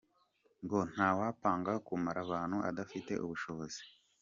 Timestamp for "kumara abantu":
1.85-2.57